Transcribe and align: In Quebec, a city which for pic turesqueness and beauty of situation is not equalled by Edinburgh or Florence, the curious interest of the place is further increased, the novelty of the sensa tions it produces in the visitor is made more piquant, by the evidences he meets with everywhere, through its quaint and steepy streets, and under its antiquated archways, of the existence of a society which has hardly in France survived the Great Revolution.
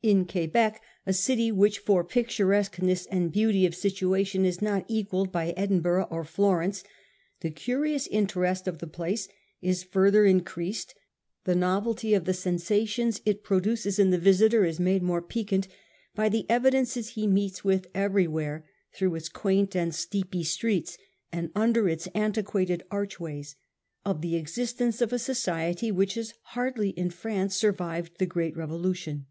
In 0.00 0.26
Quebec, 0.26 0.80
a 1.06 1.12
city 1.12 1.50
which 1.50 1.80
for 1.80 2.04
pic 2.04 2.28
turesqueness 2.28 3.04
and 3.10 3.32
beauty 3.32 3.66
of 3.66 3.74
situation 3.74 4.44
is 4.44 4.62
not 4.62 4.84
equalled 4.86 5.32
by 5.32 5.48
Edinburgh 5.56 6.06
or 6.08 6.22
Florence, 6.22 6.84
the 7.40 7.50
curious 7.50 8.06
interest 8.06 8.68
of 8.68 8.78
the 8.78 8.86
place 8.86 9.26
is 9.60 9.82
further 9.82 10.24
increased, 10.24 10.94
the 11.42 11.56
novelty 11.56 12.14
of 12.14 12.26
the 12.26 12.32
sensa 12.32 12.86
tions 12.86 13.20
it 13.26 13.42
produces 13.42 13.98
in 13.98 14.10
the 14.10 14.20
visitor 14.20 14.64
is 14.64 14.78
made 14.78 15.02
more 15.02 15.20
piquant, 15.20 15.66
by 16.14 16.28
the 16.28 16.46
evidences 16.48 17.10
he 17.10 17.26
meets 17.26 17.64
with 17.64 17.88
everywhere, 17.92 18.64
through 18.94 19.16
its 19.16 19.28
quaint 19.28 19.74
and 19.74 19.96
steepy 19.96 20.44
streets, 20.44 20.96
and 21.32 21.50
under 21.56 21.88
its 21.88 22.06
antiquated 22.14 22.84
archways, 22.92 23.56
of 24.04 24.20
the 24.20 24.36
existence 24.36 25.00
of 25.02 25.12
a 25.12 25.18
society 25.18 25.90
which 25.90 26.14
has 26.14 26.34
hardly 26.54 26.90
in 26.90 27.10
France 27.10 27.56
survived 27.56 28.18
the 28.18 28.26
Great 28.26 28.56
Revolution. 28.56 29.26